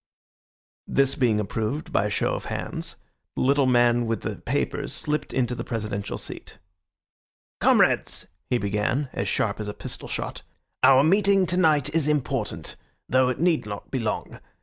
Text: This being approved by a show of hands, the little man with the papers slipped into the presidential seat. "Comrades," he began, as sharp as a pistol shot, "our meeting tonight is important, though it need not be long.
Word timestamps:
This 0.87 1.13
being 1.13 1.39
approved 1.39 1.93
by 1.93 2.07
a 2.07 2.09
show 2.09 2.33
of 2.33 2.45
hands, 2.45 2.95
the 3.35 3.43
little 3.43 3.67
man 3.67 4.07
with 4.07 4.21
the 4.21 4.37
papers 4.37 4.91
slipped 4.93 5.31
into 5.31 5.53
the 5.53 5.63
presidential 5.63 6.17
seat. 6.17 6.57
"Comrades," 7.59 8.25
he 8.49 8.57
began, 8.57 9.09
as 9.13 9.27
sharp 9.27 9.59
as 9.59 9.67
a 9.67 9.75
pistol 9.75 10.07
shot, 10.07 10.41
"our 10.81 11.03
meeting 11.03 11.45
tonight 11.45 11.93
is 11.93 12.07
important, 12.07 12.77
though 13.07 13.29
it 13.29 13.39
need 13.39 13.67
not 13.67 13.91
be 13.91 13.99
long. 13.99 14.39